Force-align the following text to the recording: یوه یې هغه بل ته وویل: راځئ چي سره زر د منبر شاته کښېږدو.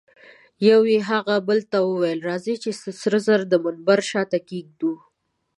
یوه 0.67 0.87
یې 0.93 0.99
هغه 1.11 1.35
بل 1.47 1.59
ته 1.71 1.77
وویل: 1.89 2.19
راځئ 2.29 2.55
چي 2.63 2.71
سره 3.01 3.17
زر 3.25 3.41
د 3.47 3.53
منبر 3.63 3.99
شاته 4.11 4.37
کښېږدو. 4.47 4.93